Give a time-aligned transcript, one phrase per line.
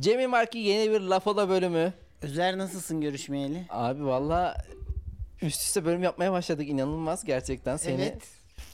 [0.00, 1.92] Cemil Marki yeni bir laf ola bölümü.
[2.22, 3.66] Özer nasılsın görüşmeyeli?
[3.70, 4.56] Abi valla
[5.42, 6.68] üst üste bölüm yapmaya başladık.
[6.68, 8.02] İnanılmaz gerçekten seni.
[8.02, 8.22] Evet.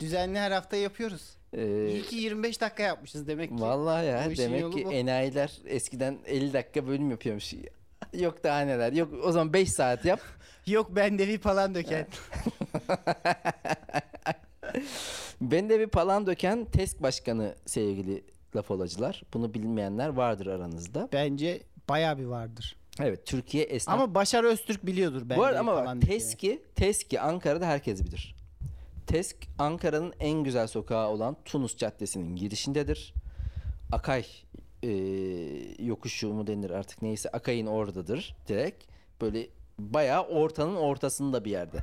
[0.00, 1.22] Düzenli her hafta yapıyoruz.
[1.52, 3.60] Ee, İyi ki 25 dakika yapmışız demek ki.
[3.62, 4.92] Vallahi Bu ya demek ki bu.
[4.92, 7.54] enayiler eskiden 50 dakika bölüm yapıyormuş.
[8.12, 8.92] Yok daha neler.
[8.92, 10.20] Yok o zaman 5 saat yap.
[10.66, 12.06] Yok ben devi falan döken.
[15.40, 18.24] Ben de bir palan döken TESK başkanı sevgili
[18.56, 19.22] laf olacılar.
[19.34, 21.08] Bunu bilmeyenler vardır aranızda.
[21.12, 22.76] Bence baya bir vardır.
[23.00, 23.94] Evet Türkiye esnaf.
[23.94, 26.02] Ama Başar Öztürk biliyordur ben Bu arada ama bak.
[26.02, 28.34] TESK'i, TESK'i Ankara'da herkes bilir.
[29.06, 33.14] TESK Ankara'nın en güzel sokağı olan Tunus Caddesi'nin girişindedir.
[33.92, 34.24] Akay
[34.82, 34.90] e,
[35.78, 38.84] yokuşu mu denir artık neyse Akay'ın oradadır direkt.
[39.20, 41.78] Böyle bayağı ortanın ortasında bir yerde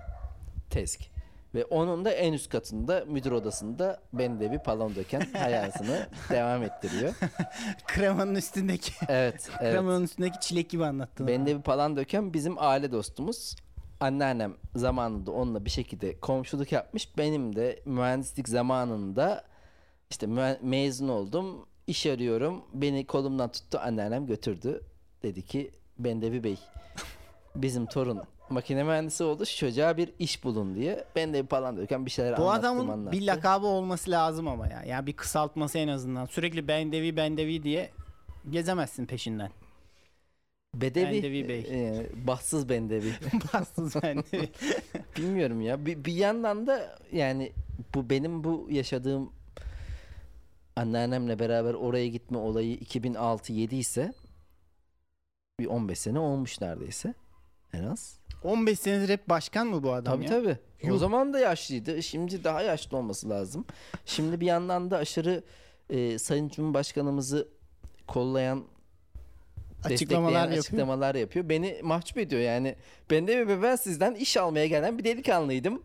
[0.70, 1.11] TESK.
[1.56, 7.14] Ve onun da en üst katında müdür odasında bende bir palon döken hayatını devam ettiriyor.
[7.88, 8.92] Kremanın üstündeki.
[9.08, 9.74] Evet, evet.
[9.74, 11.28] Kremanın üstündeki çilek gibi anlattın.
[11.28, 13.56] Bende bir palan döken bizim aile dostumuz.
[14.00, 17.18] Anneannem zamanında onunla bir şekilde komşuluk yapmış.
[17.18, 19.44] Benim de mühendislik zamanında
[20.10, 20.28] işte
[20.62, 21.66] mezun oldum.
[21.88, 22.64] iş arıyorum.
[22.74, 23.80] Beni kolumdan tuttu.
[23.84, 24.82] Anneannem götürdü.
[25.24, 26.58] Dedi ki bende bir bey.
[27.56, 28.18] Bizim torun
[28.52, 29.46] makine mühendisi oldu.
[29.46, 31.06] Şu çocuğa bir iş bulun diye.
[31.16, 33.18] Ben de bir palan döken bir şeyler Bu anlattım adamın anlattı.
[33.18, 34.84] bir lakabı olması lazım ama ya.
[34.88, 36.26] Yani bir kısaltması en azından.
[36.26, 37.92] Sürekli ben devi ben devi diye
[38.50, 39.52] gezemezsin peşinden.
[40.76, 41.06] Bedevi.
[41.06, 41.60] Bendevi Bey.
[41.60, 43.12] E, bahtsız bendevi.
[43.54, 44.50] Bassız ben devi.
[45.18, 45.86] Bilmiyorum ya.
[45.86, 47.52] Bir, bir yandan da yani
[47.96, 49.32] bu benim bu yaşadığım
[50.76, 54.14] anneannemle beraber oraya gitme olayı 2006-7 ise
[55.60, 57.14] bir 15 sene olmuş neredeyse
[57.74, 58.18] en az.
[58.44, 60.30] 15 senedir hep başkan mı bu adam Tabii ya?
[60.30, 60.58] tabii.
[60.84, 60.98] O Yuh.
[61.00, 62.04] zaman da yaşlıydı.
[62.04, 63.66] Şimdi daha yaşlı olması lazım.
[64.06, 65.44] Şimdi bir yandan da aşırı
[65.90, 67.48] e, Sayın Cumhurbaşkanımızı
[68.08, 68.64] kollayan
[69.84, 70.60] Açıklamalar yapıyor.
[70.60, 71.50] açıklamalar yapıyor.
[71.50, 72.76] Beni mahcup ediyor yani.
[73.12, 75.84] Ben de bir ben sizden iş almaya gelen bir delikanlıydım.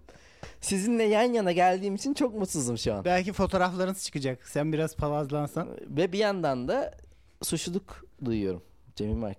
[0.60, 3.04] Sizinle yan yana geldiğim için çok mutsuzum şu an.
[3.04, 4.48] Belki fotoğraflarınız çıkacak.
[4.48, 5.68] Sen biraz palazlansan.
[5.80, 6.94] Ve bir yandan da
[7.42, 8.62] suçluluk duyuyorum.
[8.96, 9.38] Cemil Mark.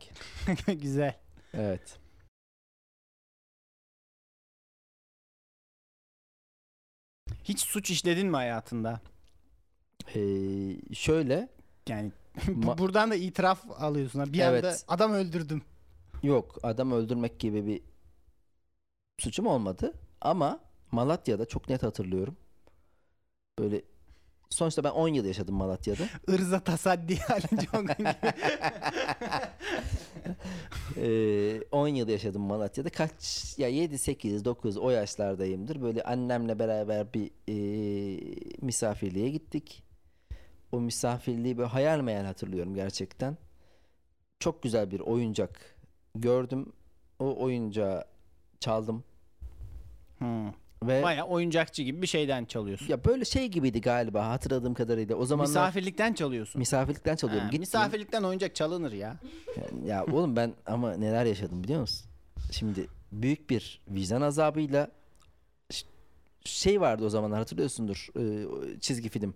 [0.81, 1.15] Güzel.
[1.53, 1.81] Evet.
[7.47, 9.01] Hiç suç işledin mi hayatında?
[10.15, 11.49] Ee, şöyle
[11.89, 12.11] Yani
[12.47, 14.33] Ma- buradan da itiraf alıyorsun.
[14.33, 14.65] Bir Evet.
[14.65, 15.61] anda adam öldürdüm.
[16.23, 17.81] yok adam öldürmek gibi bir
[19.17, 19.93] suçum olmadı.
[20.21, 20.59] Ama
[20.91, 22.37] Malatya'da çok net hatırlıyorum.
[23.59, 23.81] Böyle
[24.49, 26.03] sonuçta ben 10 yıl yaşadım Malatya'da.
[26.27, 27.13] Irza tasaddi
[27.51, 28.07] gibi.
[30.97, 32.89] Ee, 10 yıl yaşadım Malatya'da.
[32.89, 35.81] Kaç ya 7 8 9 o yaşlardayımdır.
[35.81, 37.55] Böyle annemle beraber bir ee,
[38.61, 39.83] misafirliğe gittik.
[40.71, 43.37] O misafirliği böyle hayal meyal hatırlıyorum gerçekten.
[44.39, 45.75] Çok güzel bir oyuncak
[46.15, 46.73] gördüm.
[47.19, 48.05] O oyuncağı
[48.59, 49.03] çaldım
[50.17, 50.51] Hmm.
[50.83, 52.87] Ve Baya oyuncakçı gibi bir şeyden çalıyorsun.
[52.87, 55.15] ya böyle şey gibiydi galiba hatırladığım kadarıyla.
[55.15, 56.59] O zamanlar Misafirlikten çalıyorsun.
[56.59, 57.43] misafirlikten çalıyorum.
[57.43, 57.59] Ha, Gittim.
[57.59, 59.17] misafirlikten oyuncak çalınır ya.
[59.85, 62.07] Ya oğlum ben ama neler yaşadım biliyor musun?
[62.51, 64.91] Şimdi büyük bir vicdan azabıyla
[65.71, 65.85] ş-
[66.43, 69.35] şey vardı o zamanlar hatırlıyorsundur e, çizgi film.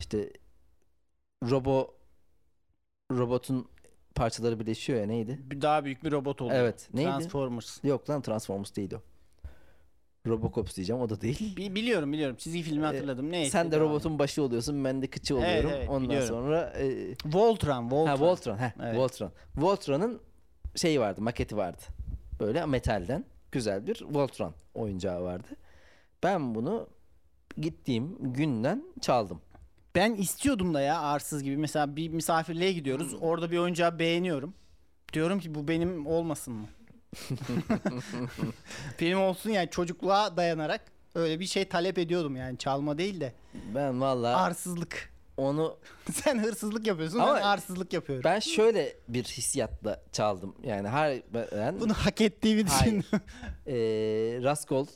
[0.00, 0.32] İşte
[1.50, 1.94] robo
[3.12, 3.68] robotun
[4.14, 5.38] parçaları birleşiyor ya neydi?
[5.42, 6.56] Bir daha büyük bir robot oluyor.
[6.60, 7.08] Evet, neydi?
[7.10, 7.84] Transformers.
[7.84, 9.02] Yok lan Transformers değil o.
[10.26, 11.56] Robocops diyeceğim o da değil.
[11.56, 12.36] Bi- biliyorum biliyorum.
[12.36, 13.30] Çizgi filmi hatırladım.
[13.32, 13.48] Neyse.
[13.48, 15.70] Ee, Sen de robotun başı oluyorsun ben de kıçı Evet, oluyorum.
[15.76, 16.28] evet, Ondan biliyorum.
[16.28, 17.14] sonra e.
[17.24, 18.06] Voltron, Voltron.
[18.06, 18.56] Ha Voltron.
[18.56, 18.96] Ha, Evet.
[18.96, 19.32] Voltron.
[19.56, 20.20] Voltron'un
[20.76, 21.82] şeyi vardı, maketi vardı.
[22.40, 25.48] Böyle metalden güzel bir Voltron oyuncağı vardı.
[26.22, 26.88] Ben bunu
[27.56, 29.40] gittiğim günden çaldım.
[29.94, 31.56] Ben istiyordum da ya arsız gibi.
[31.56, 33.12] Mesela bir misafirliğe gidiyoruz.
[33.12, 33.18] Hmm.
[33.20, 34.54] Orada bir oyuncağı beğeniyorum.
[35.12, 36.66] Diyorum ki bu benim olmasın mı?
[39.00, 40.80] benim olsun yani çocukluğa dayanarak
[41.14, 43.32] öyle bir şey talep ediyordum yani çalma değil de
[43.74, 45.12] Ben valla arsızlık.
[45.36, 45.76] onu
[46.12, 48.24] Sen hırsızlık yapıyorsun Ama ben arsızlık yapıyorum.
[48.24, 50.54] ben şöyle bir hissiyatla çaldım.
[50.64, 51.22] Yani her
[51.54, 52.92] ben Bunu hak ettiğimi Hayır.
[53.02, 53.04] düşün.
[53.66, 54.86] eee Raskol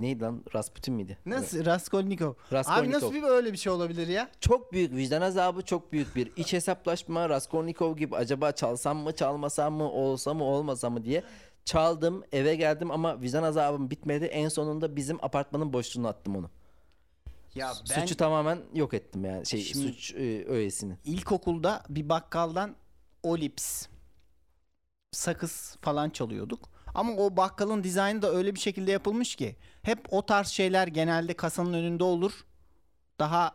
[0.00, 0.44] neydi lan?
[0.54, 1.18] Rasputin miydi?
[1.26, 2.30] Nasıl Raskolnikov?
[2.30, 2.92] Abi Raskolnikov.
[2.92, 4.30] nasıl bir öyle bir şey olabilir ya?
[4.40, 7.28] Çok büyük vicdan azabı, çok büyük bir iç hesaplaşma.
[7.28, 11.22] Raskolnikov gibi acaba çalsam mı, çalmasam mı, olsa mı, olmasa mı diye
[11.64, 14.24] çaldım, eve geldim ama vicdan azabım bitmedi.
[14.24, 16.50] En sonunda bizim apartmanın boşluğuna attım onu.
[17.54, 20.96] Ya Suçu tamamen yok ettim yani şey Şimdi- suç e, öğesini.
[21.04, 22.76] ilkokulda bir bakkaldan
[23.22, 23.86] Olips
[25.12, 26.69] sakız falan çalıyorduk.
[26.94, 31.34] Ama o bakkalın dizaynı da öyle bir şekilde yapılmış ki hep o tarz şeyler genelde
[31.34, 32.32] kasanın önünde olur.
[33.18, 33.54] Daha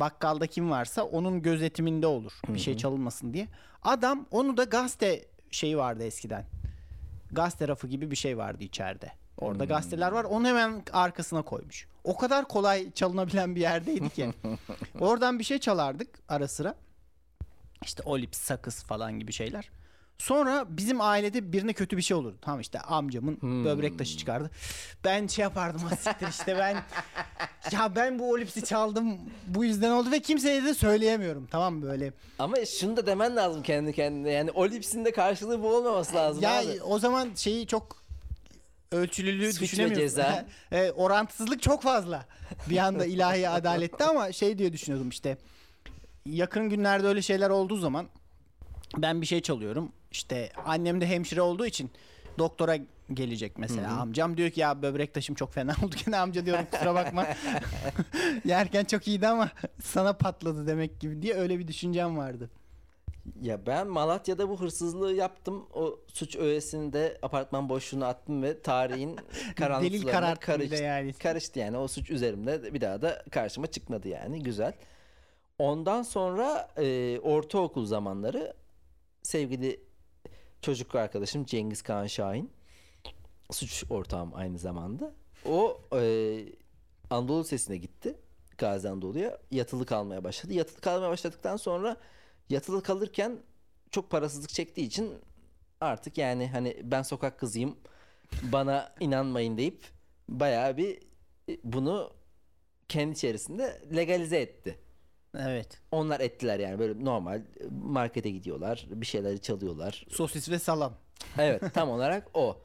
[0.00, 2.32] bakkalda kim varsa onun gözetiminde olur.
[2.48, 3.48] Bir şey çalınmasın diye.
[3.82, 6.44] Adam onu da gazete şeyi vardı eskiden.
[7.32, 9.12] Gazete rafı gibi bir şey vardı içeride.
[9.38, 10.24] Orada gazeteler var.
[10.24, 11.86] Onu hemen arkasına koymuş.
[12.04, 14.32] O kadar kolay çalınabilen bir yerdeydi ki.
[15.00, 16.74] Oradan bir şey çalardık ara sıra.
[17.84, 19.70] İşte olips, sakız falan gibi şeyler.
[20.18, 22.36] Sonra bizim ailede birine kötü bir şey olurdu.
[22.42, 24.50] Tamam işte amcamın böbrek taşı çıkardı.
[25.04, 26.76] Ben şey yapardım asiktir işte ben
[27.72, 31.46] ya ben bu olipsi çaldım bu yüzden oldu ve kimseye de söyleyemiyorum.
[31.50, 32.12] Tamam böyle.
[32.38, 34.30] Ama şunu da demen lazım kendi kendine.
[34.30, 36.82] Yani o lipsin de karşılığı bu olmaması lazım ya abi.
[36.82, 38.02] o zaman şeyi çok
[38.92, 40.00] ölçülülüğü Suç ve düşünemiyorsun.
[40.00, 40.46] ceza.
[40.72, 42.26] e, orantısızlık çok fazla.
[42.70, 45.38] Bir anda ilahi adalette ama şey diye düşünüyordum işte.
[46.26, 48.08] Yakın günlerde öyle şeyler olduğu zaman
[48.96, 49.92] ben bir şey çalıyorum.
[50.18, 51.90] İşte annem de hemşire olduğu için
[52.38, 52.78] doktora
[53.12, 56.94] gelecek mesela amcam diyor ki ya böbrek taşım çok fena oldu gene amca diyorum kusura
[56.94, 57.26] bakma
[58.44, 59.50] yerken çok iyiydi ama
[59.82, 62.50] sana patladı demek gibi diye öyle bir düşüncem vardı.
[63.42, 65.66] Ya ben Malatya'da bu hırsızlığı yaptım.
[65.74, 69.16] O suç öğesini de apartman boşluğuna attım ve tarihin
[69.56, 70.82] karanlıklarına karıştı.
[70.82, 71.12] yani.
[71.12, 74.72] Karıştı yani o suç üzerimde bir daha da karşıma çıkmadı yani güzel.
[75.58, 78.54] Ondan sonra e, ortaokul zamanları
[79.22, 79.87] sevgili
[80.62, 82.50] çocuk arkadaşım Cengiz Kaan Şahin
[83.50, 85.12] suç ortağım aynı zamanda.
[85.44, 86.38] O e,
[87.10, 88.16] Anadolu Lisesi'ne gitti.
[88.58, 90.52] Gazi Anadolu'ya yatılı kalmaya başladı.
[90.52, 91.96] Yatılı kalmaya başladıktan sonra
[92.50, 93.38] yatılı kalırken
[93.90, 95.14] çok parasızlık çektiği için
[95.80, 97.76] artık yani hani ben sokak kızıyım
[98.42, 99.84] bana inanmayın deyip
[100.28, 100.98] bayağı bir
[101.48, 102.12] e, bunu
[102.88, 104.78] kendi içerisinde legalize etti.
[105.38, 105.80] Evet.
[105.92, 110.06] Onlar ettiler yani böyle normal markete gidiyorlar, bir şeyleri çalıyorlar.
[110.10, 110.92] Sosis ve salam.
[111.38, 112.56] Evet tam olarak o.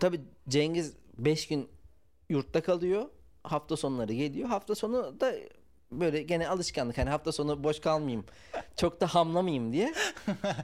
[0.00, 1.68] Tabii Cengiz 5 gün
[2.28, 3.04] yurtta kalıyor.
[3.42, 4.48] Hafta sonları geliyor.
[4.48, 5.34] Hafta sonu da
[5.92, 6.98] böyle gene alışkanlık.
[6.98, 8.24] Hani hafta sonu boş kalmayayım.
[8.76, 9.94] Çok da hamlamayayım diye.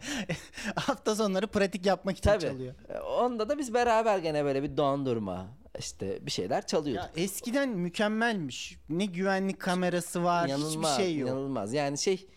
[0.76, 2.40] Hafta sonları pratik yapmak için Tabii.
[2.40, 2.74] çalıyor.
[3.20, 5.46] Onda da biz beraber gene böyle bir dondurma
[5.78, 7.16] işte bir şeyler çalıyorduk.
[7.16, 8.78] Ya eskiden mükemmelmiş.
[8.88, 11.28] Ne güvenlik kamerası var, İnanılmaz, hiçbir şey yok.
[11.30, 11.72] inanılmaz.
[11.72, 12.28] Yani şey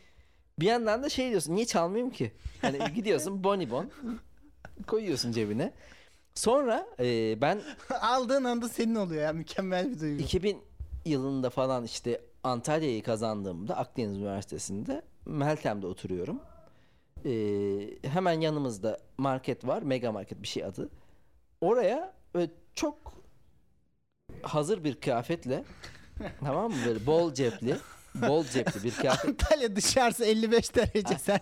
[0.59, 2.31] bir yandan da şey diyorsun niye çalmayayım ki?
[2.61, 3.91] Hani gidiyorsun bonibon
[4.87, 5.73] koyuyorsun cebine.
[6.35, 7.61] Sonra e, ben
[8.01, 10.23] Aldığın anda senin oluyor ya mükemmel bir duygu.
[10.23, 10.61] 2000
[11.05, 16.39] yılında falan işte Antalya'yı kazandığımda Akdeniz Üniversitesi'nde Meltem'de oturuyorum.
[17.25, 17.29] Ee,
[18.09, 19.81] hemen yanımızda market var.
[19.81, 20.89] Mega Market bir şey adı.
[21.61, 23.13] Oraya böyle çok
[24.41, 25.63] hazır bir kıyafetle
[26.39, 27.75] tamam mı böyle bol cepli
[28.15, 31.39] bol cepli bir kıyafet Antalya dışarısı 55 derece sen.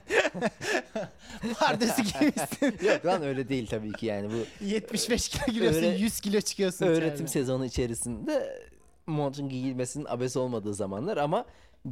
[1.60, 2.86] Pardesi giymişsin.
[2.88, 6.86] yok lan öyle değil tabii ki yani bu 75 kilo giriyorsun, Öyle- 100 kilo çıkıyorsun.
[6.86, 7.26] öğretim içeriden.
[7.26, 8.66] sezonu içerisinde
[9.08, 11.46] montun giyilmesinin abes olmadığı zamanlar ama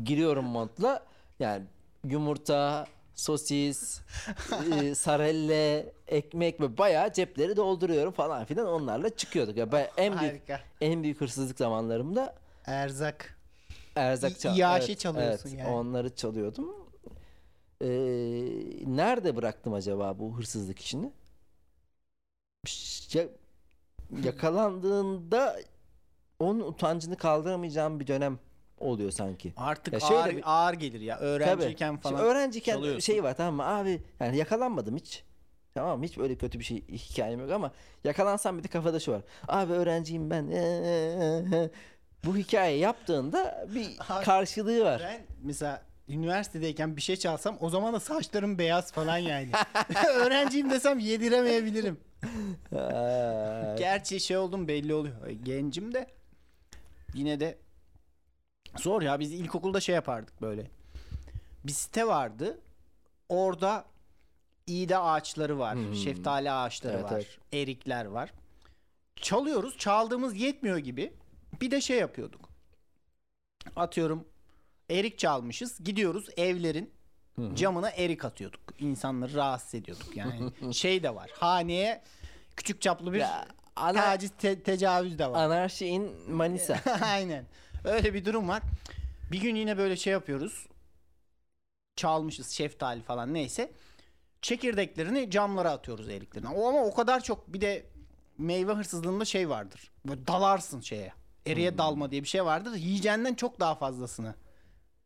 [0.04, 1.06] giriyorum montla
[1.40, 1.64] yani
[2.06, 4.02] yumurta, sosis,
[4.74, 9.58] e, sarelle, ekmek ve bayağı cepleri dolduruyorum falan filan onlarla çıkıyorduk.
[9.58, 10.62] Ya bayağı en büyük Harika.
[10.82, 13.38] en büyük hırsızlık zamanlarımda Erzak.
[13.96, 15.70] erzak çal- iaşe çalıyorsun evet, yani.
[15.70, 16.76] Onları çalıyordum.
[17.82, 17.88] Ee,
[18.86, 21.12] nerede bıraktım acaba bu hırsızlık işini?
[23.14, 23.24] Ya,
[24.24, 25.60] yakalandığında
[26.40, 28.40] onun utancını kaldıramayacağım bir dönem
[28.84, 29.54] oluyor sanki.
[29.58, 31.18] Artık Ya şöyle ağır, bir- ağır gelir ya.
[31.20, 32.20] Öğrenciyken Şimdi falan.
[32.20, 33.00] öğrenciyken çalıyorsun.
[33.00, 35.24] şey var tamam mı abi yani yakalanmadım hiç.
[35.76, 36.06] Tamam mı?
[36.06, 37.72] hiç böyle kötü bir şey hikayem yok ama
[38.04, 39.22] yakalansam bir de kafada şu var.
[39.48, 40.48] Abi öğrenciyim ben.
[40.52, 41.70] Ee,
[42.26, 45.02] Bu hikaye yaptığında bir Abi, karşılığı var.
[45.06, 49.50] Ben mesela üniversitedeyken bir şey çalsam o zaman da saçlarım beyaz falan yani.
[50.16, 51.98] Öğrenciyim desem yediremeyebilirim.
[53.78, 55.30] Gerçi şey oldum belli oluyor.
[55.44, 56.08] Gencim de
[57.14, 57.58] yine de
[58.84, 59.20] zor ya.
[59.20, 60.68] Biz ilkokulda şey yapardık böyle.
[61.64, 62.60] Bir site vardı.
[63.30, 63.86] Orada
[64.68, 65.76] iğde ağaçları var.
[65.76, 65.96] Hmm.
[65.96, 67.12] Şeftali ağaçları Evet, var.
[67.12, 67.38] evet.
[67.54, 68.34] Erikler var.
[69.16, 69.78] Çalıyoruz.
[69.78, 71.14] Çaldığımız yetmiyor gibi.
[71.62, 72.50] Bir de şey yapıyorduk.
[73.76, 74.28] Atıyorum
[74.90, 75.84] erik çalmışız.
[75.84, 76.92] Gidiyoruz evlerin
[77.54, 78.62] camına erik atıyorduk.
[78.80, 80.52] İnsanları rahatsız ediyorduk yani.
[80.74, 81.30] şey de var.
[81.40, 82.02] Haneye
[82.58, 85.44] küçük çaplı bir Ya, ana- taciz te- tecavüz de var.
[85.46, 86.80] Anarşi in Manisa.
[87.02, 87.46] Aynen.
[87.86, 88.62] Öyle bir durum var.
[89.32, 90.68] Bir gün yine böyle şey yapıyoruz.
[91.96, 93.72] Çalmışız şeftali falan neyse.
[94.42, 96.50] Çekirdeklerini camlara atıyoruz eriklerine.
[96.50, 97.86] O ama o kadar çok bir de
[98.38, 99.92] meyve hırsızlığında şey vardır.
[100.06, 101.14] Böyle dalarsın şeye.
[101.46, 102.76] Eriye dalma diye bir şey vardır.
[102.76, 104.36] Yiyeceğinden çok daha fazlasını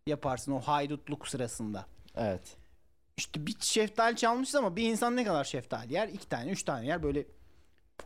[0.07, 1.85] yaparsın o haydutluk sırasında.
[2.15, 2.57] evet.
[3.17, 6.07] İşte bir şeftali çalmışız ama bir insan ne kadar şeftali yer?
[6.07, 7.03] İki tane, üç tane yer.
[7.03, 7.25] Böyle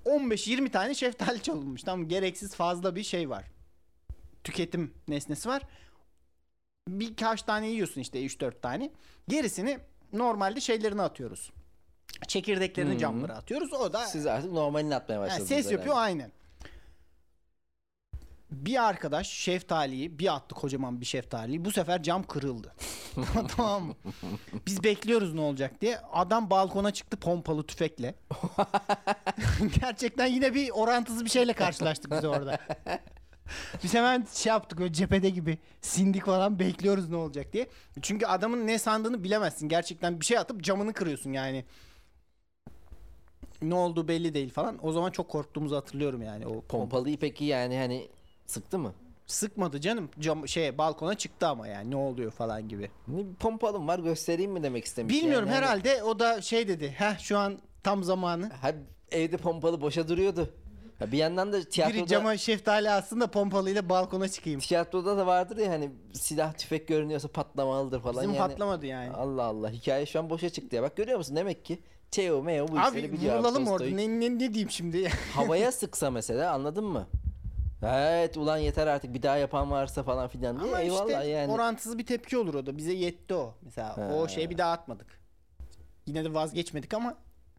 [0.06, 1.84] 15-20 tane şeftali çalınmış.
[1.84, 3.51] Tam gereksiz fazla bir şey var.
[4.44, 5.62] Tüketim nesnesi var.
[6.88, 8.92] birkaç tane yiyorsun işte 3-4 tane.
[9.28, 9.80] Gerisini
[10.14, 11.52] normalde şeylerini atıyoruz.
[12.28, 12.98] Çekirdeklerini Hı.
[12.98, 13.74] camlara atıyoruz.
[13.74, 15.48] O da Siz artık normalini atmaya yani başladınız.
[15.50, 16.00] ses yapıyor herhalde.
[16.06, 16.32] aynen.
[18.52, 21.66] Bir arkadaş şeftaliyi bir attı kocaman bir şeftaliyi.
[21.66, 22.76] Bu sefer cam kırıldı.
[23.58, 23.96] tamam mı?
[24.66, 26.00] Biz bekliyoruz ne olacak diye.
[26.00, 28.16] Adam balkona çıktı pompalı tüfekle.
[29.82, 32.60] Gerçekten yine bir orantısız bir şeyle karşılaştık biz orada.
[33.84, 37.68] Biz hemen şey yaptık böyle cephede gibi sindik falan bekliyoruz ne olacak diye.
[38.02, 39.70] Çünkü adamın ne sandığını bilemezsin.
[39.70, 41.66] Gerçekten bir şey atıp camını kırıyorsun yani.
[43.62, 44.86] Ne olduğu belli değil falan.
[44.86, 46.48] O zaman çok korktuğumuzu hatırlıyorum yani.
[46.48, 48.08] O Pompalıyı peki yani hani
[48.46, 48.94] sıktı mı?
[49.26, 50.10] Sıkmadı canım.
[50.20, 52.92] Cam şey balkona çıktı ama yani ne oluyor falan gibi.
[53.08, 55.16] Ne bir pompalım var göstereyim mi demek istemiş.
[55.16, 55.58] Bilmiyorum yani.
[55.58, 56.90] Herhalde o da şey dedi.
[56.98, 58.50] Heh şu an tam zamanı.
[58.62, 58.72] Ha,
[59.12, 60.54] evde pompalı boşa duruyordu.
[61.02, 64.60] Ha, bir yandan da tiyatroda, Biri cama şeftali aslında pompalıyla balkona çıkayım.
[64.60, 68.16] tiyatroda da vardır ya hani silah tüfek görünüyorsa patlamalıdır falan.
[68.24, 68.48] Bizim yani.
[68.50, 69.12] patlamadı yani.
[69.12, 70.82] Allah Allah hikaye şu an boşa çıktı ya.
[70.84, 71.80] Bak görüyor musun demek ki
[72.12, 73.36] Teo Meo bu işleri Abi biliyor.
[73.36, 73.88] vurulalım Tolstoy.
[73.88, 73.96] orada.
[73.96, 75.10] Ne, ne, ne diyeyim şimdi?
[75.36, 77.08] Havaya sıksa mesela anladın mı?
[77.86, 81.52] Evet ulan yeter artık bir daha yapan varsa falan filan diye Ama eyvallah işte yani.
[81.52, 82.78] orantısız bir tepki olur o da.
[82.78, 83.54] Bize yetti o.
[83.62, 84.12] Mesela Ha.
[84.16, 85.08] o şeyi bir daha atmadık.
[86.06, 87.16] Yine de vazgeçmedik ama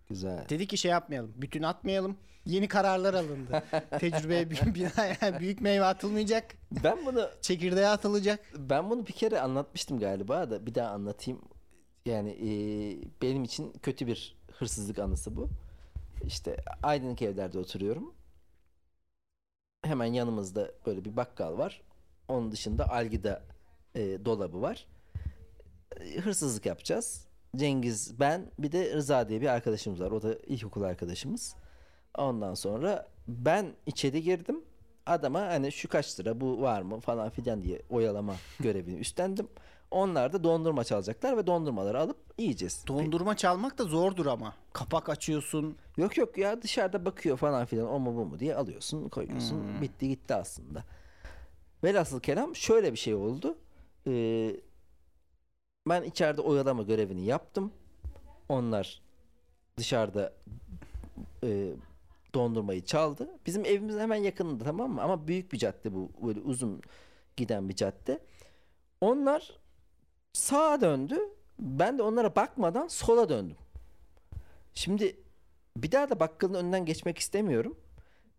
[0.09, 0.49] Güzel.
[0.49, 1.33] dedik ki şey yapmayalım.
[1.37, 2.17] Bütün atmayalım.
[2.47, 3.63] Yeni kararlar alındı.
[3.99, 4.51] Tecrübeye
[5.41, 6.55] büyük meyve atılmayacak.
[6.85, 8.41] Ben bunu Çekirdeğe atılacak.
[8.59, 11.41] ben bunu bir kere anlatmıştım galiba da bir daha anlatayım.
[12.07, 15.49] Yani eee, benim için kötü bir hırsızlık anısı bu.
[16.27, 18.15] İşte Aydınlık evlerde oturuyorum.
[19.85, 21.83] Hemen yanımızda böyle bir bakkal var.
[22.29, 23.43] Onun dışında Algida
[23.95, 24.87] eee, dolabı var.
[26.01, 27.27] E, Hırsızlık yapacağız.
[27.57, 30.11] Cengiz, ben bir de Rıza diye bir arkadaşımız var.
[30.11, 31.55] O da ilkokul arkadaşımız.
[32.19, 34.61] Ondan sonra ben içeri girdim.
[35.07, 39.49] Adama hani şu kaç lira bu var mı falan filan diye oyalama görevini üstlendim.
[39.91, 42.85] Onlar da dondurma çalacaklar ve dondurmaları alıp yiyeceğiz.
[42.87, 44.55] Dondurma çalmak da zordur ama.
[44.73, 45.77] Kapak açıyorsun.
[45.97, 49.57] Yok yok ya dışarıda bakıyor falan filan o mu bu mu diye alıyorsun koyuyorsun.
[49.57, 49.81] Hmm.
[49.83, 50.85] Bitti gitti aslında.
[51.85, 53.59] Velhasıl kelam şöyle bir şey oldu.
[54.07, 54.57] Ee,
[55.89, 57.73] ben içeride oyalama görevini yaptım.
[58.49, 59.03] Onlar
[59.77, 60.33] dışarıda
[61.45, 61.73] e,
[62.35, 63.29] dondurmayı çaldı.
[63.47, 65.03] Bizim evimizin hemen yakınında tamam mı?
[65.03, 66.11] Ama büyük bir cadde bu.
[66.27, 66.83] Böyle uzun
[67.37, 68.19] giden bir cadde.
[69.01, 69.59] Onlar
[70.33, 71.19] sağa döndü.
[71.59, 73.57] Ben de onlara bakmadan sola döndüm.
[74.75, 75.17] Şimdi
[75.77, 77.77] bir daha da bakkalın önünden geçmek istemiyorum.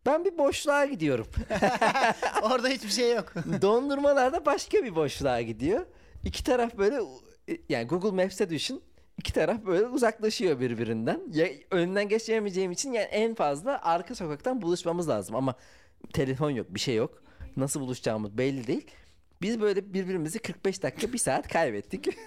[0.06, 1.28] Ben bir boşluğa gidiyorum.
[2.44, 3.34] Orada hiçbir şey yok.
[3.62, 5.86] Dondurmalar da başka bir boşluğa gidiyor.
[6.24, 7.00] İki taraf böyle
[7.70, 8.82] yani Google Maps'te düşün.
[9.18, 11.22] İki taraf böyle uzaklaşıyor birbirinden.
[11.34, 15.56] Ya, önünden geçemeyeceğim için yani en fazla arka sokaktan buluşmamız lazım ama
[16.14, 17.24] telefon yok, bir şey yok.
[17.58, 18.88] Nasıl buluşacağımız belli değil.
[19.42, 22.08] Biz böyle birbirimizi 45 dakika, bir saat kaybettik.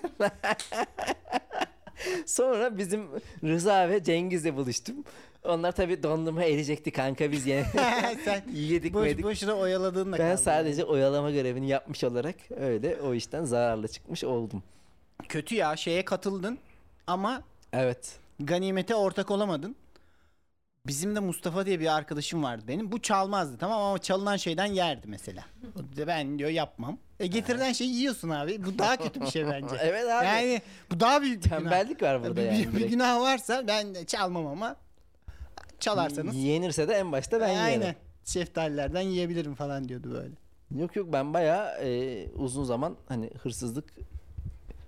[2.26, 3.06] Sonra bizim
[3.44, 4.96] Rıza ve Cengiz'le buluştum.
[5.44, 7.66] Onlar tabii dondurma erecekti kanka biz yani.
[8.24, 9.24] Sen Yedik boş medik.
[9.24, 10.42] boşuna oyaladığınla Ben kaldı.
[10.42, 14.62] sadece oyalama görevini yapmış olarak öyle o işten zararlı çıkmış oldum.
[15.28, 16.58] Kötü ya şeye katıldın
[17.06, 18.16] ama Evet.
[18.40, 19.76] ganimete ortak olamadın.
[20.86, 22.92] Bizim de Mustafa diye bir arkadaşım vardı benim.
[22.92, 25.44] Bu çalmazdı tamam ama çalınan şeyden yerdi mesela.
[26.06, 26.98] Ben diyor yapmam.
[27.20, 28.64] E getirilen şeyi yiyorsun abi.
[28.64, 29.76] Bu daha kötü bir şey bence.
[29.80, 30.26] Evet abi.
[30.26, 31.58] Yani bu daha büyük bir günah.
[31.58, 32.72] Tembellik var burada bir, yani.
[32.72, 34.76] bir, bir günah varsa ben çalmam ama
[35.80, 36.36] çalarsanız.
[36.36, 37.80] Yenirse de en başta ben Aynen.
[37.80, 37.96] yerim.
[38.24, 40.34] Şeftalilerden yiyebilirim falan diyordu böyle.
[40.80, 43.94] Yok yok ben bayağı e, uzun zaman hani hırsızlık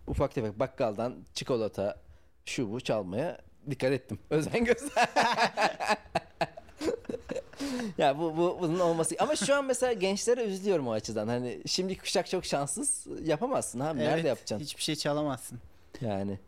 [0.07, 1.97] ufak tefek bakkaldan çikolata
[2.45, 3.39] şu bu çalmaya
[3.71, 4.19] dikkat ettim.
[4.31, 5.09] Özen göster.
[7.99, 11.29] ya bu, bu bunun olması ama şu an mesela gençlere üzülüyorum o açıdan.
[11.29, 14.01] Hani şimdi kuşak çok şanssız yapamazsın abi.
[14.01, 14.65] Evet, Nerede yapacaksın?
[14.65, 15.59] Hiçbir şey çalamazsın.
[16.01, 16.39] Yani.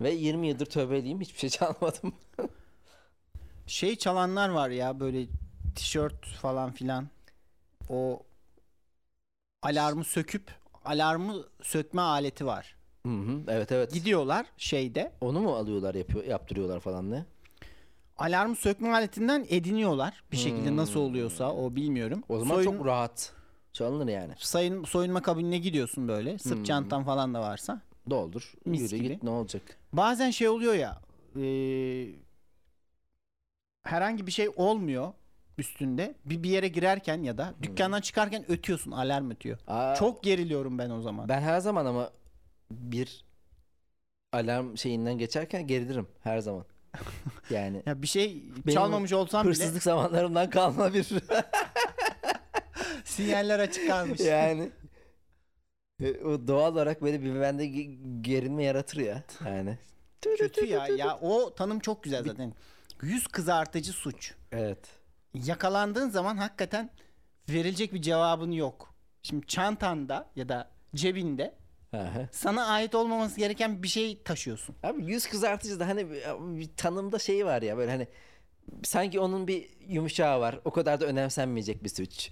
[0.00, 2.12] Ve 20 yıldır tövbeliyim hiçbir şey çalmadım.
[3.66, 5.26] Şey çalanlar var ya böyle
[5.76, 7.08] tişört falan filan.
[7.88, 8.22] O
[9.62, 10.50] alarmı söküp
[10.84, 12.77] alarmı sökme aleti var.
[13.08, 13.92] Hı hı, evet evet.
[13.92, 15.12] Gidiyorlar şeyde.
[15.20, 17.24] Onu mu alıyorlar yapıyor yaptırıyorlar falan ne?
[18.16, 20.22] Alarmı sökme aletinden ediniyorlar.
[20.32, 22.22] Bir şekilde nasıl oluyorsa o bilmiyorum.
[22.26, 22.36] Hmm.
[22.36, 23.32] O zaman Soyun- çok rahat
[23.72, 24.32] çalınır yani.
[24.38, 26.38] sayın soyunma kabinine gidiyorsun böyle.
[26.38, 26.64] Sırt Hmm.
[26.64, 27.80] çantan falan da varsa.
[28.10, 28.52] Doldur.
[28.64, 29.12] Mis yürü gibi.
[29.14, 29.62] git ne olacak?
[29.92, 31.00] Bazen şey oluyor ya.
[31.36, 32.08] eee,
[33.84, 35.12] herhangi bir şey olmuyor
[35.58, 36.14] üstünde.
[36.24, 38.90] Bir bir yere girerken ya da dükkandan çıkarken ötüyorsun.
[38.90, 39.58] Alarm ötüyor.
[39.66, 41.28] Aa, Çok geriliyorum ben o zaman.
[41.28, 42.10] ben her zaman ama
[42.70, 43.24] bir
[44.32, 46.64] alarm şeyinden geçerken gerilirim her zaman.
[47.50, 51.06] Yani Ya bir şey Benim çalmamış olsam bile hırsızlık zamanlarımdan kalma bir
[53.04, 54.20] sinyaller açık kalmış.
[54.20, 54.70] yani
[56.02, 59.22] E, O doğal olarak böyle bir bende ge- gerilme yaratır ya.
[59.44, 59.78] Yani.
[60.38, 60.86] Kötü ya.
[60.88, 62.54] Ya o tanım çok güzel zaten.
[63.02, 64.34] Yüz kızartıcı suç.
[64.52, 64.78] Evet.
[65.34, 66.90] Yakalandığın zaman hakikaten
[67.48, 68.94] verilecek bir cevabın yok.
[69.22, 71.54] Şimdi çantanda ya da cebinde
[71.92, 72.28] Aha.
[72.32, 74.74] sana ait olmaması gereken bir şey taşıyorsun.
[74.82, 76.22] Abi yüz kızartıcı da hani bir,
[76.60, 78.06] bir tanımda şey var ya böyle hani
[78.82, 80.58] sanki onun bir yumuşağı var.
[80.64, 82.30] O kadar da önemsenmeyecek bir suç.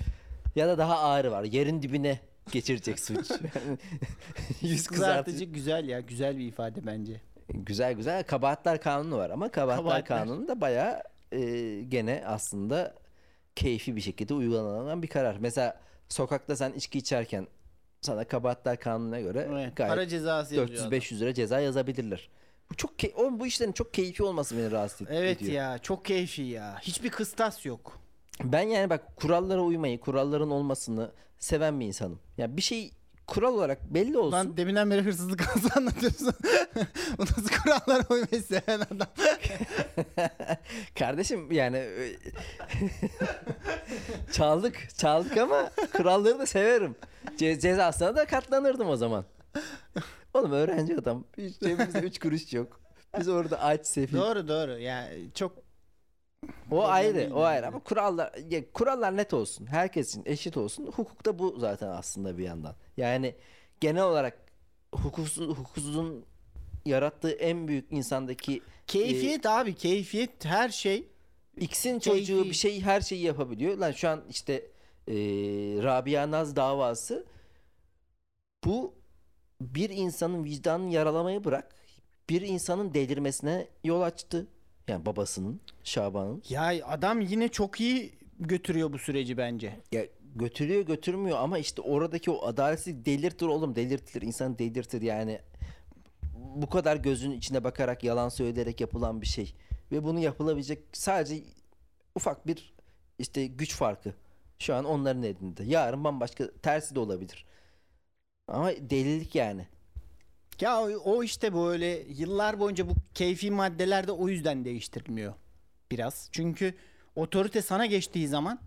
[0.56, 1.44] Ya da daha ağırı var.
[1.44, 2.20] Yerin dibine
[2.52, 3.30] geçirecek suç.
[4.62, 4.88] yüz kızartıcı.
[4.88, 6.00] Kızartıcı güzel ya.
[6.00, 7.20] Güzel bir ifade bence.
[7.48, 8.24] Güzel güzel.
[8.24, 10.18] Kabahatler kanunu var ama kabahatler, Kabahatler.
[10.18, 11.40] kanunu da bayağı e,
[11.88, 12.94] gene aslında
[13.56, 15.36] keyfi bir şekilde uygulanan bir karar.
[15.40, 17.46] Mesela sokakta sen içki içerken
[18.00, 19.76] sana kabahatler kanununa göre Evet.
[19.76, 20.92] gayet Para cezası yazıyor adam.
[20.92, 22.28] 400-500 lira ceza yazabilirler.
[22.70, 25.52] Bu çok key- oğlum bu işlerin çok keyfi olması beni rahatsız ed- Evet ediyor.
[25.52, 26.78] ya çok keyfi ya.
[26.82, 27.98] Hiçbir kıstas yok.
[28.44, 32.18] Ben yani bak kurallara uymayı, kuralların olmasını seven bir insanım.
[32.38, 32.90] Ya bir şey
[33.26, 34.32] kural olarak belli olsun.
[34.32, 36.34] Lan deminden beri hırsızlık anısı anlatıyorsun.
[37.18, 39.08] Bu nasıl kurallara uymayı seven adam.
[40.98, 42.16] Kardeşim yani e,
[44.32, 46.96] çaldık, çaldık ama kuralları da severim.
[47.38, 49.24] Ce- cezasına da katlanırdım o zaman.
[50.34, 51.24] Oğlum öğrenci adam.
[51.38, 52.80] Hiç cebimizde 3 kuruş yok.
[53.18, 54.16] Biz orada aç sefil.
[54.16, 54.78] doğru doğru.
[54.78, 55.52] Yani çok
[56.70, 59.66] O ayrı, o ayrı ama kurallar ya, kurallar net olsun.
[59.66, 60.86] Herkes için eşit olsun.
[60.86, 62.74] Hukuk da bu zaten aslında bir yandan.
[62.96, 63.34] Yani
[63.80, 64.38] genel olarak
[64.94, 66.24] hukuksuz, hukuksuzun
[66.84, 71.08] yarattığı en büyük insandaki keyfiyet abi keyfiyet her şey.
[71.56, 72.50] X'in çocuğu Keyfi.
[72.50, 73.76] bir şey her şeyi yapabiliyor.
[73.76, 74.52] Lan şu an işte
[75.08, 75.14] e,
[75.82, 77.26] Rabia Naz davası
[78.64, 78.94] bu
[79.60, 81.74] bir insanın vicdanını yaralamayı bırak
[82.30, 84.46] bir insanın delirmesine yol açtı.
[84.88, 86.42] Yani babasının, Şaban'ın.
[86.48, 89.80] Ya adam yine çok iyi götürüyor bu süreci bence.
[89.92, 90.06] Ya
[90.36, 95.40] götürüyor götürmüyor ama işte oradaki o adaletsizlik delirtir oğlum delirtir insanı delirtir yani.
[96.34, 99.54] Bu kadar gözün içine bakarak yalan söyleyerek yapılan bir şey.
[99.92, 101.42] Ve bunu yapılabilecek sadece
[102.14, 102.74] ufak bir
[103.18, 104.14] işte güç farkı.
[104.58, 105.64] Şu an onların elinde.
[105.64, 107.46] Yarın bambaşka tersi de olabilir.
[108.48, 109.66] Ama delilik yani
[110.60, 115.34] Ya o, işte böyle yıllar boyunca bu keyfi maddeler de o yüzden değiştirilmiyor
[115.90, 116.28] biraz.
[116.32, 116.74] Çünkü
[117.16, 118.58] otorite sana geçtiği zaman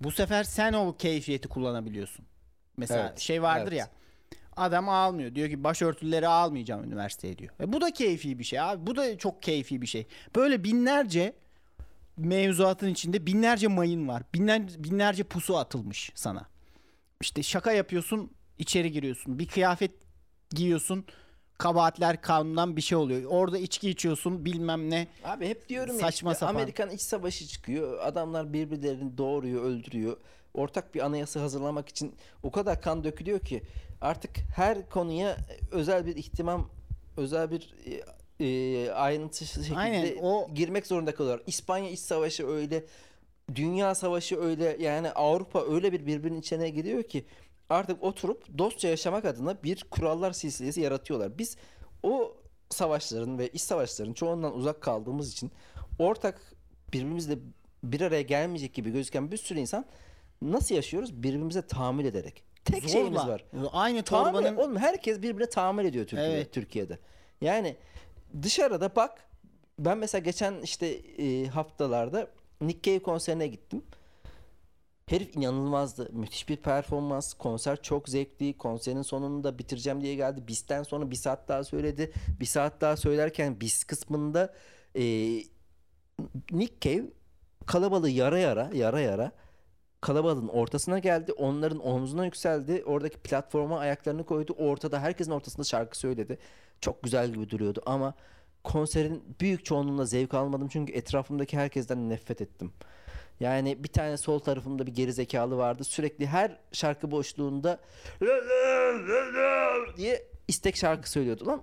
[0.00, 2.24] bu sefer sen o keyfiyeti kullanabiliyorsun.
[2.76, 3.78] Mesela Evet, şey vardır evet.
[3.78, 3.90] ya.
[4.56, 5.34] Adam almıyor.
[5.34, 7.52] Diyor ki başörtüleri almayacağım üniversiteye diyor.
[7.60, 8.86] E bu da keyfi bir şey abi.
[8.86, 10.06] Bu da çok keyfi bir şey.
[10.36, 11.32] Böyle binlerce
[12.16, 14.22] mevzuatın içinde binlerce mayın var.
[14.34, 16.46] Binler, binlerce pusu atılmış sana.
[17.20, 19.38] İşte şaka yapıyorsun, içeri giriyorsun.
[19.38, 19.90] Bir kıyafet
[20.50, 21.04] giyiyorsun,
[21.58, 23.30] kabahatler kanundan bir şey oluyor.
[23.30, 25.06] Orada içki içiyorsun, bilmem ne.
[25.24, 26.54] Abi hep diyorum ya Saçma işte sapan.
[26.54, 27.98] Amerikan iç savaşı çıkıyor.
[28.00, 30.16] Adamlar birbirlerini doğuruyor, öldürüyor.
[30.54, 33.62] Ortak bir anayasa hazırlamak için o kadar kan dökülüyor ki
[34.00, 35.36] artık her konuya
[35.70, 36.70] özel bir ihtimam,
[37.16, 37.74] özel bir
[38.40, 41.44] e, e, ayrıntı şekilde Aynen, o- girmek zorunda kalıyorlar.
[41.46, 42.84] İspanya iç savaşı öyle,
[43.54, 47.24] dünya savaşı öyle yani Avrupa öyle bir birbirinin içine giriyor ki
[47.68, 51.38] artık oturup dostça yaşamak adına bir kurallar silsilesi yaratıyorlar.
[51.38, 51.56] Biz
[52.02, 52.36] o
[52.70, 55.50] savaşların ve iç savaşların çoğundan uzak kaldığımız için
[55.98, 56.40] ortak
[56.92, 57.38] birbirimizle
[57.84, 59.84] bir araya gelmeyecek gibi gözüken bir sürü insan
[60.42, 61.22] nasıl yaşıyoruz?
[61.22, 62.42] Birbirimize tahammül ederek.
[62.64, 62.92] Tek Zorla.
[62.92, 63.44] şeyimiz var.
[63.72, 66.34] Aynı Tahammül, torbanın oğlum herkes birbirine tahammül ediyor Türkiye'de.
[66.34, 66.52] Evet.
[66.52, 66.98] Türkiye'de.
[67.40, 67.76] Yani
[68.42, 69.28] dışarıda bak
[69.78, 72.26] ben mesela geçen işte e, haftalarda
[72.60, 73.82] Nick Cave konserine gittim.
[75.08, 76.08] Herif inanılmazdı.
[76.12, 77.34] Müthiş bir performans.
[77.34, 78.58] Konser çok zevkli.
[78.58, 80.44] Konserin sonunda bitireceğim diye geldi.
[80.48, 82.12] Bizden sonra bir saat daha söyledi.
[82.40, 84.54] Bir saat daha söylerken biz kısmında
[84.96, 85.02] e,
[86.50, 87.06] Nick Cave
[87.66, 89.32] kalabalığı yara yara yara yara
[90.00, 91.32] kalabalığın ortasına geldi.
[91.32, 92.82] Onların omzuna yükseldi.
[92.86, 94.54] Oradaki platforma ayaklarını koydu.
[94.58, 96.38] Ortada herkesin ortasında şarkı söyledi.
[96.80, 98.14] Çok güzel gibi duruyordu ama
[98.64, 102.72] konserin büyük çoğunluğunda zevk almadım çünkü etrafımdaki herkesten nefret ettim.
[103.40, 105.84] Yani bir tane sol tarafımda bir geri zekalı vardı.
[105.84, 107.80] Sürekli her şarkı boşluğunda
[109.96, 111.46] diye istek şarkı söylüyordu.
[111.46, 111.62] Lan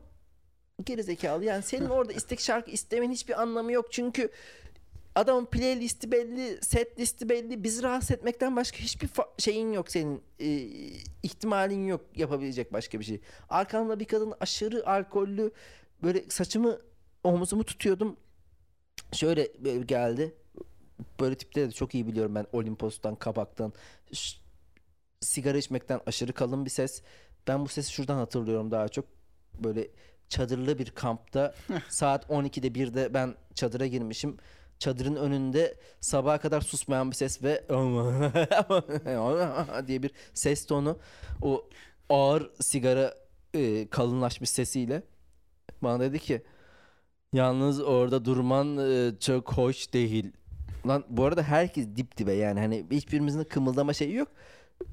[0.84, 3.92] geri zekalı yani senin orada istek şarkı istemenin hiçbir anlamı yok.
[3.92, 4.30] Çünkü
[5.16, 7.64] adamın playlisti belli, set listi belli.
[7.64, 10.24] Bizi rahatsız etmekten başka hiçbir şeyin yok senin.
[10.40, 10.48] e,
[11.24, 13.22] ihtimalin yok yapabilecek başka bir şey.
[13.50, 15.52] Arkamda bir kadın aşırı alkollü
[16.04, 16.80] böyle saçımı
[17.24, 18.18] omzumu tutuyordum.
[19.12, 19.48] Şöyle
[19.86, 20.36] geldi.
[21.20, 23.74] Böyle tipleri de çok iyi biliyorum ben Olimpos'tan, Kabak'tan.
[24.12, 24.38] Ş-
[25.22, 27.02] sigara içmekten aşırı kalın bir ses.
[27.48, 29.06] Ben bu sesi şuradan hatırlıyorum daha çok.
[29.64, 29.88] Böyle
[30.30, 31.56] çadırlı bir kampta
[31.90, 34.38] saat 12'de 1'de ben çadıra girmişim.
[34.80, 37.64] Çadırın önünde sabaha kadar susmayan bir ses ve
[39.88, 41.00] diye bir ses tonu.
[41.42, 41.70] O
[42.10, 43.14] ağır sigara
[43.54, 45.04] e, kalınlaşmış sesiyle
[45.84, 46.42] bana dedi ki
[47.34, 50.32] yalnız orada durman e, çok hoş değil.
[50.88, 54.28] Lan bu arada herkes dip dibe yani hani hiçbirimizin kımıldama şeyi yok.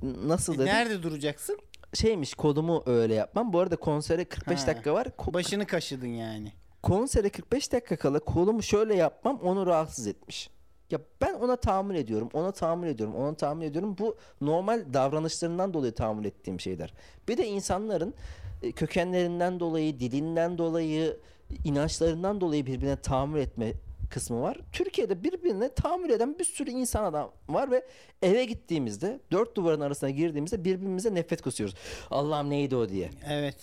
[0.03, 0.63] Nasıl dedi?
[0.63, 1.59] E, Nerede duracaksın?
[1.95, 3.53] Şeymiş kodumu öyle yapmam.
[3.53, 4.67] Bu arada konsere 45 Ha.
[4.67, 5.07] dakika var.
[5.19, 6.53] Ko- Başını kaşıdın yani.
[6.83, 10.51] konsere 45 dakika kala kolumu şöyle yapmam onu rahatsız etmiş.
[10.91, 13.97] Ya ben ona tahammül ediyorum, ona tahammül ediyorum, ona tahammül ediyorum.
[13.99, 16.95] Bu normal davranışlarından dolayı tahammül ettiğim şeyler.
[17.29, 18.15] Bir de insanların
[18.63, 21.17] e, kökenlerinden dolayı, dilinden dolayı,
[21.65, 23.73] inançlarından dolayı birbirine tahammül etme
[24.13, 24.59] kısmı var.
[24.73, 27.85] Türkiye'de birbirine tahammül eden bir sürü insan adam var ve
[28.23, 31.77] eve gittiğimizde, dört duvarın arasına girdiğimizde birbirimize nefret kusuyoruz.
[32.11, 33.11] Allah'ım neydi o diye.
[33.29, 33.57] Evet.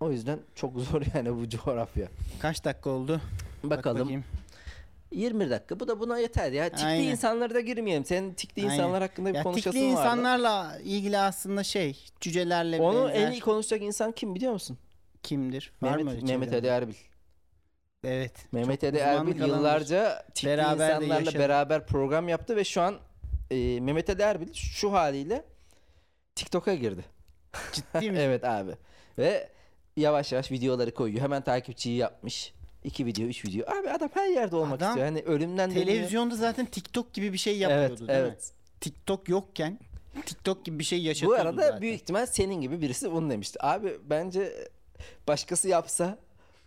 [0.00, 2.08] O yüzden çok zor yani bu coğrafya.
[2.42, 3.20] Kaç dakika oldu?
[3.62, 4.00] Bak Bakalım.
[4.00, 4.24] bakayım.
[5.12, 5.80] 20 dakika.
[5.80, 6.68] Bu da buna yeter ya.
[6.68, 7.04] Tikli Aynen.
[7.10, 8.04] insanlara da girmeyelim.
[8.04, 8.74] Senin tikli Aynen.
[8.74, 9.92] insanlar hakkında bir Ya konuşasın tikli vardı.
[10.00, 14.78] insanlarla ilgili aslında şey cücelerle Onu benzer en iyi konuşacak insan kim biliyor musun?
[15.22, 15.72] kimdir?
[15.82, 16.56] Var mı Mehmet, Mehmet çevrende?
[16.72, 16.94] Ali Erbil.
[18.04, 18.32] Evet.
[18.52, 22.98] Mehmet Ali Erbil yıllarca tikli Beraber insanlarla beraber program yaptı ve şu an
[23.50, 25.44] e, Mehmet Ali Erbil şu haliyle
[26.34, 27.04] TikTok'a girdi.
[27.72, 28.18] Ciddi mi?
[28.18, 28.72] evet abi.
[29.18, 29.48] Ve
[29.96, 31.22] yavaş yavaş videoları koyuyor.
[31.22, 32.52] Hemen takipçiyi yapmış.
[32.84, 33.70] 2 video, 3 video.
[33.78, 35.06] Abi adam her yerde olmak Adam istiyor.
[35.06, 35.86] Hani ölümden dönüyor.
[35.86, 38.16] Televizyonda zaten TikTok gibi bir şey yapıyordu Evet, değil mi?
[38.16, 38.52] evet.
[38.80, 39.78] TikTok yokken
[40.26, 41.80] TikTok gibi bir şey Bu yaşatıyordu arada zaten.
[41.80, 43.58] büyük ihtimal senin gibi birisi bunu demişti.
[43.66, 44.52] Abi bence
[45.28, 46.18] başkası yapsa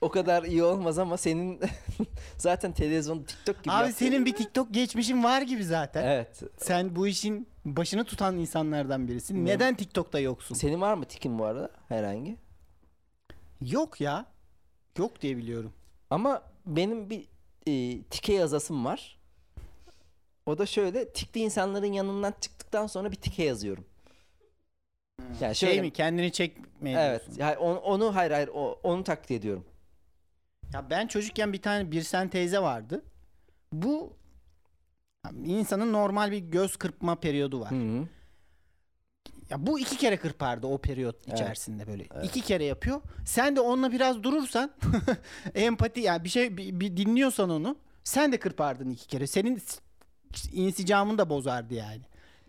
[0.05, 1.59] o kadar iyi olmaz ama senin
[2.37, 6.03] zaten televizyon TikTok gibi Abi yaptığın- senin bir TikTok geçmişin var gibi zaten.
[6.03, 6.43] Evet.
[6.57, 9.45] Sen bu işin başını tutan insanlardan birisin.
[9.45, 10.55] Neden TikTok'ta yoksun?
[10.55, 12.37] Senin var mı tikin bu arada herhangi?
[13.61, 14.25] Yok ya.
[14.97, 15.73] Yok diye biliyorum.
[16.09, 17.25] Ama benim bir
[17.67, 19.17] e, tike yazasım var.
[20.45, 23.85] O da şöyle tikli insanların yanından çıktıktan sonra bir tike yazıyorum.
[25.41, 27.23] Yani şöyle Şey mi kendini çekmeye Evet.
[27.37, 28.49] Yani onu, onu hayır hayır
[28.83, 29.65] onu taklit ediyorum.
[30.73, 33.03] Ya ben çocukken bir tane bir sen teyze vardı.
[33.71, 34.17] Bu
[35.45, 37.71] insanın normal bir göz kırpma periyodu var.
[37.71, 38.07] Hı hı.
[39.49, 42.05] Ya bu iki kere kırpardı o periyot içerisinde böyle.
[42.23, 43.01] iki kere yapıyor.
[43.25, 44.71] Sen de onunla biraz durursan
[45.55, 49.27] empati yani bir şey bir, bir dinliyorsan onu sen de kırpardın iki kere.
[49.27, 49.61] Senin
[50.53, 52.01] insicamını da bozardı yani.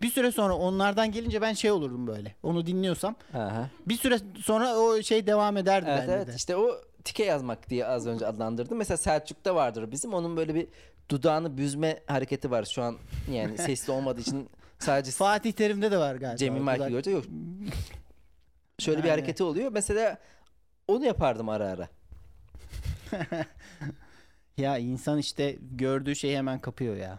[0.03, 2.35] Bir süre sonra onlardan gelince ben şey olurdum böyle.
[2.43, 3.71] Onu dinliyorsam Aha.
[3.87, 6.35] bir süre sonra o şey devam ederdi Evet bende evet de.
[6.37, 8.79] işte o tike yazmak diye az önce adlandırdım.
[8.79, 10.15] Mesela Selçuk'ta vardır bizim.
[10.15, 10.69] Onun böyle bir
[11.09, 12.97] dudağını büzme hareketi var şu an.
[13.33, 16.37] Yani sesli olmadığı için sadece Fatih Terim'de de var galiba.
[16.37, 17.25] Cemil dudak- Görce yok.
[18.79, 19.11] Şöyle bir Yani.
[19.11, 19.73] hareketi oluyor.
[19.73, 20.19] Mesela
[20.89, 21.89] onu yapardım ara ara.
[24.57, 27.19] Ya insan işte gördüğü şeyi hemen kapıyor ya.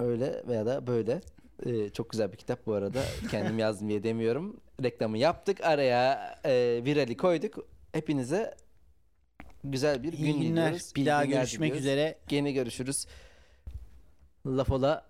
[0.00, 1.20] Öyle veya da böyle.
[1.66, 3.02] Ee, çok güzel bir kitap bu arada.
[3.30, 4.60] Kendim yazdım diye demiyorum.
[4.82, 5.60] Reklamı yaptık.
[5.64, 7.68] Araya e, virali koyduk.
[7.92, 8.54] Hepinize
[9.72, 10.64] güzel bir gün günler.
[10.64, 10.92] diliyoruz.
[10.96, 11.80] Bir İyi daha günler görüşmek diliyoruz.
[11.86, 12.18] üzere.
[12.28, 13.06] Gene görüşürüz.
[14.46, 15.06] Laf ola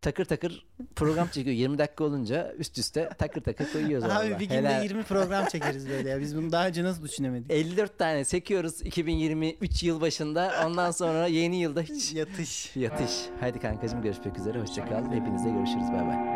[0.00, 0.66] takır takır
[0.96, 1.56] program çekiyor.
[1.56, 4.40] 20 dakika olunca üst üste takır takır koyuyoruz Abi valla.
[4.40, 4.82] bir günde Helal.
[4.84, 6.20] 20 program çekeriz böyle ya.
[6.20, 7.50] Biz bunu daha önce nasıl düşünemedik?
[7.50, 10.52] 54 tane sekiyoruz 2023 yıl başında.
[10.66, 12.76] Ondan sonra yeni yılda hiç Yatış.
[12.76, 13.10] yatış.
[13.40, 14.60] Haydi kankacığım görüşmek üzere.
[14.60, 15.04] Hoşça kal.
[15.12, 15.86] Hepinizle görüşürüz.
[15.92, 16.31] Bay bay.